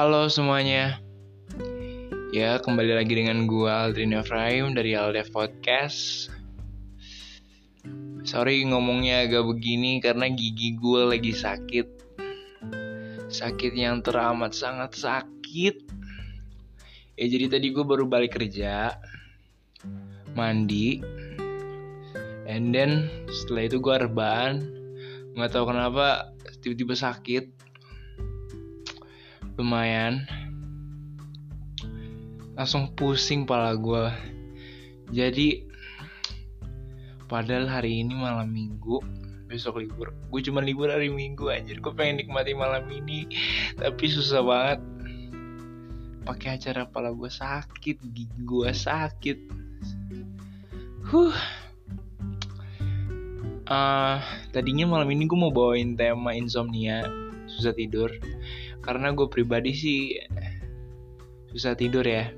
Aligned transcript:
Halo 0.00 0.32
semuanya. 0.32 0.96
Ya 2.32 2.56
kembali 2.56 2.96
lagi 2.96 3.20
dengan 3.20 3.44
gue 3.44 3.68
Aldrin 3.68 4.16
Efraim 4.16 4.72
dari 4.72 4.96
Aldev 4.96 5.28
Podcast. 5.28 6.32
Sorry 8.24 8.64
ngomongnya 8.64 9.28
agak 9.28 9.44
begini 9.44 10.00
karena 10.00 10.32
gigi 10.32 10.72
gue 10.80 11.04
lagi 11.04 11.36
sakit. 11.36 12.16
Sakit 13.28 13.76
yang 13.76 14.00
teramat 14.00 14.56
sangat 14.56 14.96
sakit. 14.96 15.84
Ya 17.20 17.26
jadi 17.28 17.60
tadi 17.60 17.68
gue 17.68 17.84
baru 17.84 18.08
balik 18.08 18.40
kerja 18.40 18.96
Mandi 20.32 21.04
And 22.48 22.72
then 22.72 23.04
setelah 23.28 23.68
itu 23.68 23.84
gue 23.84 24.00
rebahan. 24.00 24.64
Gak 25.36 25.52
tau 25.52 25.68
kenapa 25.68 26.32
tiba-tiba 26.64 26.96
sakit 26.96 27.60
lumayan. 29.60 30.24
Langsung 32.56 32.96
pusing 32.96 33.44
pala 33.44 33.76
gue 33.76 34.30
jadi 35.10 35.66
padahal 37.26 37.66
hari 37.66 38.02
ini 38.02 38.14
malam 38.14 38.50
minggu 38.50 39.02
besok 39.50 39.82
libur. 39.82 40.14
Gue 40.30 40.40
cuma 40.46 40.62
libur 40.62 40.86
hari 40.86 41.10
minggu 41.10 41.50
anjir. 41.50 41.82
Gue 41.82 41.90
pengen 41.90 42.22
nikmati 42.22 42.54
malam 42.54 42.86
ini 42.86 43.26
tapi 43.74 44.06
susah 44.06 44.42
banget. 44.46 44.80
Pakai 46.22 46.56
acara 46.56 46.86
pala 46.86 47.10
gue 47.10 47.26
sakit 47.26 47.98
gigi 48.14 48.40
gue 48.46 48.70
sakit. 48.70 49.38
Huh 51.10 51.34
uh, 53.70 54.18
tadinya 54.50 54.84
malam 54.90 55.08
ini 55.14 55.30
gue 55.30 55.38
mau 55.38 55.54
bawain 55.54 55.94
tema 55.94 56.34
insomnia 56.34 57.06
susah 57.46 57.72
tidur. 57.72 58.10
Karena 58.82 59.14
gue 59.14 59.30
pribadi 59.30 59.72
sih 59.72 60.00
susah 61.54 61.78
tidur 61.78 62.04
ya. 62.04 62.34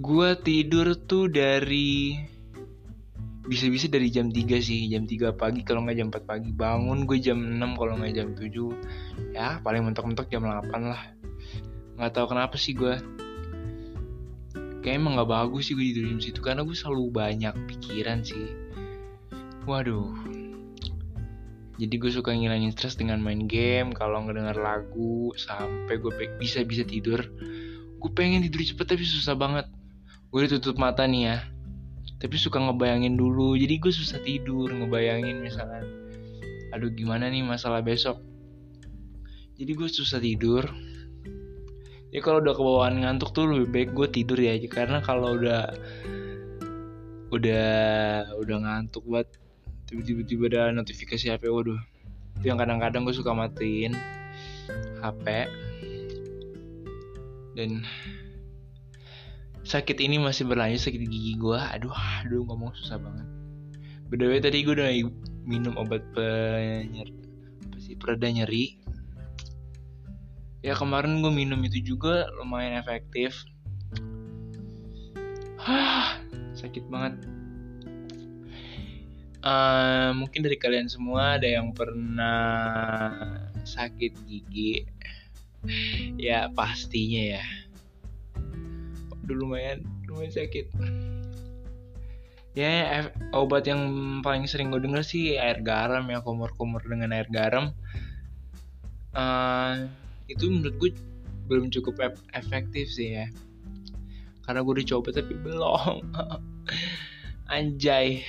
Gue 0.00 0.34
tidur 0.40 0.96
tuh 1.04 1.30
dari 1.30 2.18
bisa-bisa 3.44 3.92
dari 3.92 4.08
jam 4.08 4.32
3 4.32 4.40
sih 4.56 4.88
jam 4.88 5.04
3 5.04 5.36
pagi 5.36 5.60
kalau 5.68 5.84
nggak 5.84 5.96
jam 6.00 6.08
4 6.08 6.24
pagi. 6.24 6.50
Bangun 6.50 7.04
gue 7.04 7.20
jam 7.20 7.38
6 7.38 7.60
kalau 7.78 7.94
nggak 8.00 8.12
jam 8.16 8.28
7 8.32 9.36
ya 9.36 9.60
paling 9.60 9.84
mentok-mentok 9.84 10.26
jam 10.32 10.42
8 10.42 10.72
lah. 10.82 11.02
Nggak 12.00 12.12
tahu 12.16 12.26
kenapa 12.34 12.56
sih 12.58 12.74
gue 12.74 12.98
kayak 14.84 15.00
emang 15.00 15.16
nggak 15.16 15.30
bagus 15.30 15.70
sih 15.70 15.74
gue 15.78 15.84
tidur 15.94 16.04
jam 16.12 16.20
situ 16.20 16.40
karena 16.44 16.60
gue 16.60 16.76
selalu 16.76 17.08
banyak 17.08 17.54
pikiran 17.72 18.20
sih 18.20 18.63
waduh. 19.64 20.12
Jadi 21.74 21.94
gue 21.98 22.10
suka 22.12 22.30
ngilangin 22.30 22.70
stres 22.70 22.94
dengan 22.94 23.18
main 23.18 23.50
game 23.50 23.90
kalau 23.90 24.22
ngedenger 24.22 24.54
lagu 24.54 25.34
sampai 25.34 25.98
gue 25.98 26.12
bisa 26.38 26.62
bisa 26.62 26.86
tidur 26.86 27.18
gue 28.04 28.12
pengen 28.12 28.44
tidur 28.44 28.60
cepet 28.60 28.84
tapi 28.84 29.00
susah 29.00 29.32
banget. 29.32 29.64
Gue 30.28 30.44
tutup 30.44 30.76
mata 30.76 31.08
nih 31.08 31.22
ya 31.32 31.36
tapi 32.20 32.36
suka 32.36 32.60
ngebayangin 32.60 33.16
dulu. 33.16 33.56
Jadi 33.56 33.80
gue 33.80 33.92
susah 33.92 34.20
tidur 34.20 34.68
ngebayangin 34.68 35.40
misalnya 35.40 35.82
aduh 36.76 36.92
gimana 36.92 37.32
nih 37.32 37.40
masalah 37.40 37.80
besok? 37.80 38.20
Jadi 39.56 39.72
gue 39.72 39.88
susah 39.88 40.20
tidur. 40.20 40.68
Ya 42.12 42.22
kalau 42.22 42.38
udah 42.38 42.54
kebawaan 42.54 43.02
ngantuk 43.02 43.34
tuh 43.34 43.50
lebih 43.50 43.68
baik 43.72 43.90
gue 43.96 44.08
tidur 44.12 44.38
ya 44.38 44.54
karena 44.70 45.02
kalau 45.02 45.34
udah 45.34 45.74
udah 47.34 47.74
udah 48.38 48.56
ngantuk 48.62 49.02
banget 49.10 49.43
tiba-tiba 49.88 50.48
ada 50.48 50.72
notifikasi 50.72 51.34
HP 51.34 51.48
waduh. 51.48 51.80
Itu 52.40 52.50
yang 52.50 52.58
kadang-kadang 52.58 53.04
gue 53.06 53.14
suka 53.14 53.32
matiin 53.32 53.94
HP 55.00 55.46
dan 57.54 57.86
sakit 59.64 59.96
ini 60.02 60.20
masih 60.20 60.44
berlanjut 60.44 60.82
sakit 60.82 61.06
gigi 61.06 61.38
gue 61.38 61.56
aduh 61.56 61.94
aduh 62.24 62.42
ngomong 62.44 62.74
susah 62.76 62.98
banget. 63.00 63.26
Btw 64.12 64.32
tadi 64.42 64.66
gue 64.66 64.74
udah 64.76 64.90
minum 65.44 65.74
obat 65.80 66.04
penyer 66.12 67.08
apa 67.64 67.76
sih 67.80 67.96
pereda 67.96 68.28
nyeri. 68.28 68.80
Ya 70.64 70.72
kemarin 70.72 71.20
gue 71.20 71.32
minum 71.32 71.60
itu 71.64 71.80
juga 71.84 72.28
lumayan 72.40 72.80
efektif. 72.80 73.36
Sakit 76.60 76.88
banget 76.88 77.20
uh, 79.44 80.10
mungkin 80.16 80.40
dari 80.42 80.56
kalian 80.56 80.88
semua 80.88 81.36
ada 81.36 81.46
yang 81.46 81.70
pernah 81.76 83.12
sakit 83.62 84.12
gigi? 84.24 84.88
Ya 86.16 86.48
pastinya 86.52 87.38
ya. 87.38 87.44
Dulu 89.24 89.48
lumayan 89.48 89.84
lumayan 90.08 90.32
sakit. 90.32 90.66
Ya 92.54 93.10
obat 93.34 93.66
yang 93.66 93.82
paling 94.22 94.46
sering 94.46 94.70
gue 94.70 94.78
denger 94.78 95.02
sih 95.02 95.34
air 95.34 95.58
garam 95.64 96.06
ya 96.06 96.22
kumur-kumur 96.22 96.80
dengan 96.84 97.12
air 97.12 97.26
garam. 97.28 97.74
Uh, 99.14 99.86
itu 100.26 100.50
menurut 100.50 100.74
gue 100.78 100.90
belum 101.50 101.68
cukup 101.72 102.16
efektif 102.36 102.88
sih 102.92 103.20
ya. 103.20 103.26
Karena 104.44 104.60
gue 104.60 104.72
udah 104.80 104.88
coba 104.92 105.08
tapi 105.16 105.34
belum. 105.40 106.14
Anjay 107.54 108.24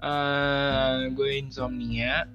uh, 0.00 1.08
gue 1.12 1.30
insomnia. 1.40 2.28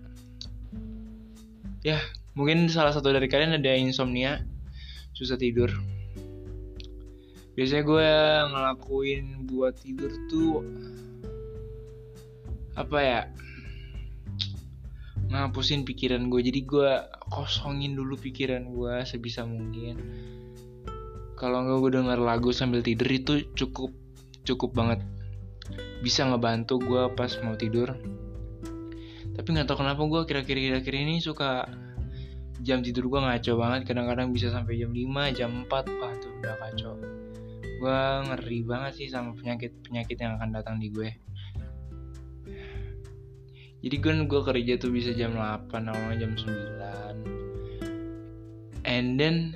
Ya 1.85 2.01
mungkin 2.33 2.65
salah 2.69 2.93
satu 2.93 3.13
dari 3.13 3.29
kalian 3.29 3.57
ada 3.57 3.73
insomnia 3.77 4.41
susah 5.13 5.37
tidur. 5.37 5.69
Biasanya 7.55 7.83
gue 7.87 8.09
ngelakuin 8.51 9.25
buat 9.47 9.77
tidur 9.79 10.11
tuh 10.27 10.65
apa 12.75 12.97
ya 12.99 13.21
ngapusin 15.29 15.85
pikiran 15.85 16.27
gue. 16.27 16.41
Jadi 16.41 16.65
gue 16.65 16.89
kosongin 17.29 17.95
dulu 17.95 18.17
pikiran 18.17 18.69
gue 18.73 19.05
sebisa 19.05 19.45
mungkin. 19.47 19.97
Kalau 21.35 21.63
nggak 21.67 21.77
gue 21.79 21.91
denger 22.01 22.19
lagu 22.19 22.49
sambil 22.55 22.81
tidur 22.81 23.07
itu 23.11 23.33
cukup 23.55 23.91
cukup 24.45 24.71
banget 24.77 24.99
bisa 26.03 26.27
ngebantu 26.27 26.81
gue 26.81 27.03
pas 27.15 27.31
mau 27.43 27.55
tidur. 27.55 27.95
Tapi 29.35 29.47
nggak 29.51 29.67
tahu 29.67 29.83
kenapa 29.83 30.01
gue 30.03 30.21
kira-kira 30.23 30.79
kira 30.79 30.97
ini 30.99 31.19
suka 31.19 31.67
jam 32.63 32.79
tidur 32.81 33.11
gue 33.11 33.19
ngaco 33.19 33.53
banget. 33.59 33.81
Kadang-kadang 33.87 34.31
bisa 34.31 34.51
sampai 34.51 34.79
jam 34.79 34.95
5 34.95 35.37
jam 35.37 35.51
4 35.67 35.71
wah 35.71 36.13
tuh 36.19 36.31
udah 36.39 36.55
kacau 36.59 36.95
gue 37.75 38.01
ngeri 38.31 38.63
banget 38.63 38.95
sih 38.97 39.11
sama 39.11 39.35
penyakit-penyakit 39.35 40.17
yang 40.17 40.39
akan 40.39 40.49
datang 40.55 40.79
di 40.79 40.87
gue. 40.89 41.11
Jadi 43.85 44.01
gue 44.01 44.25
gue 44.25 44.41
kerja 44.41 44.73
tuh 44.81 44.89
bisa 44.89 45.13
jam 45.13 45.37
8 45.37 45.69
awalnya 45.69 46.25
jam 46.25 46.33
9 46.33 46.49
and 48.85 49.17
then 49.21 49.53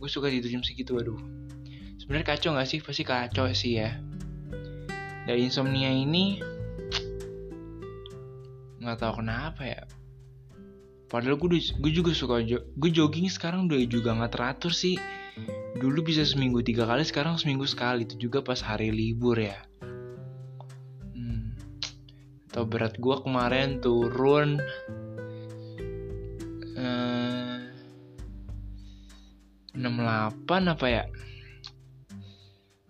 gue 0.00 0.08
suka 0.08 0.32
tidur 0.32 0.48
jam 0.48 0.64
segitu 0.64 0.96
aduh. 0.96 1.20
Sebenarnya 2.00 2.32
kacau 2.32 2.56
gak 2.56 2.64
sih? 2.64 2.80
Pasti 2.80 3.04
kacau 3.04 3.52
sih 3.52 3.76
ya 3.76 4.00
dari 5.30 5.46
insomnia 5.46 5.94
ini 5.94 6.42
nggak 8.82 8.98
tahu 8.98 9.22
kenapa 9.22 9.62
ya. 9.62 9.86
Padahal 11.06 11.38
gue 11.38 11.62
gue 11.62 11.92
juga 11.94 12.10
suka 12.10 12.42
jo 12.42 12.58
gue 12.74 12.90
jogging 12.90 13.30
sekarang 13.30 13.70
udah 13.70 13.78
juga 13.86 14.10
nggak 14.10 14.34
teratur 14.34 14.74
sih. 14.74 14.98
Dulu 15.78 16.02
bisa 16.02 16.26
seminggu 16.26 16.66
tiga 16.66 16.82
kali 16.82 17.06
sekarang 17.06 17.38
seminggu 17.38 17.62
sekali. 17.62 18.10
Itu 18.10 18.18
juga 18.18 18.42
pas 18.42 18.58
hari 18.58 18.90
libur 18.90 19.38
ya. 19.38 19.54
Hmm. 21.14 21.54
atau 22.50 22.66
berat 22.66 22.98
gue 22.98 23.16
kemarin 23.22 23.78
turun 23.78 24.58
eh, 26.74 27.54
enam 29.78 29.94
delapan 29.94 30.62
apa 30.74 30.86
ya? 30.90 31.04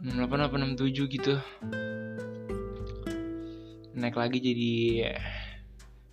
Enam 0.01 0.25
delapan 0.25 0.41
apa 0.49 0.55
enam 0.57 0.73
tujuh 0.81 1.05
gitu 1.13 1.37
naik 4.01 4.17
lagi 4.17 4.41
jadi 4.41 4.73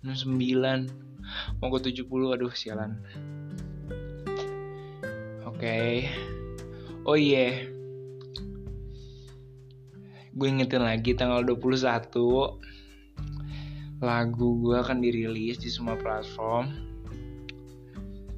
69 0.04 1.08
mau 1.58 1.72
ke 1.72 1.90
70 1.90 2.34
aduh 2.36 2.52
sialan. 2.52 3.00
Oke. 5.48 5.56
Okay. 5.56 5.94
oh 7.08 7.16
iya. 7.16 7.32
Yeah. 7.32 7.56
gue 10.38 10.46
ingetin 10.46 10.86
lagi 10.86 11.18
tanggal 11.18 11.42
21 11.42 11.82
lagu 13.98 14.48
gue 14.62 14.76
akan 14.78 15.02
dirilis 15.02 15.58
di 15.58 15.66
semua 15.66 15.98
platform. 15.98 16.70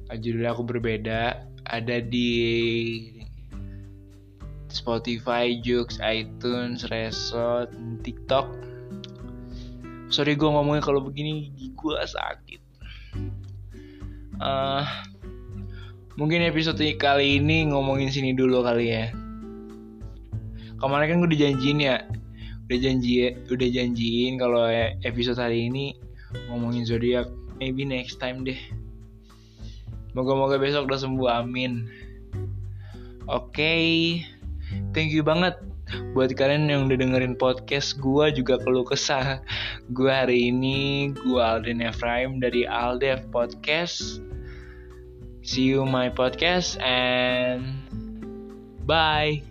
Judulnya 0.09 0.57
aku 0.57 0.65
berbeda. 0.65 1.45
Ada 1.69 2.01
di 2.01 2.33
Spotify, 4.73 5.61
Joox, 5.61 6.01
iTunes, 6.01 6.89
Resort, 6.89 7.69
TikTok 8.01 8.70
sorry 10.11 10.35
gue 10.35 10.45
ngomongnya 10.45 10.83
kalau 10.83 10.99
begini 10.99 11.49
gigi 11.55 11.71
gue 11.71 11.95
sakit. 12.03 12.61
Uh, 14.37 14.83
mungkin 16.19 16.43
episode 16.43 16.83
kali 16.99 17.39
ini 17.39 17.71
ngomongin 17.71 18.11
sini 18.11 18.35
dulu 18.35 18.59
kali 18.61 18.91
ya. 18.91 19.09
Kemarin 20.77 21.07
kan 21.07 21.17
gue 21.23 21.29
udah 21.31 21.41
janjiin 21.47 21.79
ya 21.79 21.97
udah 22.67 22.77
janji 22.79 23.35
udah 23.51 23.67
janjiin 23.67 24.39
kalau 24.39 24.63
episode 25.03 25.39
hari 25.39 25.71
ini 25.71 25.95
ngomongin 26.51 26.83
zodiak. 26.83 27.31
Maybe 27.63 27.87
next 27.87 28.19
time 28.19 28.43
deh. 28.43 28.57
Moga-moga 30.11 30.59
besok 30.59 30.91
udah 30.91 30.99
sembuh 30.99 31.29
amin. 31.31 31.87
Oke 33.31 33.55
okay. 33.55 33.87
thank 34.91 35.15
you 35.15 35.23
banget 35.23 35.55
buat 36.15 36.33
kalian 36.35 36.71
yang 36.71 36.87
udah 36.87 36.97
dengerin 36.99 37.35
podcast 37.35 37.99
gue 37.99 38.31
juga 38.35 38.59
keluh 38.61 38.87
kesah. 38.87 39.43
Gue 39.91 40.11
hari 40.11 40.49
ini 40.51 41.11
gue 41.15 41.41
Alden 41.41 41.83
Efraim 41.83 42.39
dari 42.39 42.63
Aldev 42.67 43.27
Podcast. 43.29 44.23
See 45.41 45.73
you 45.73 45.83
my 45.89 46.13
podcast 46.13 46.77
and 46.85 47.65
bye 48.85 49.50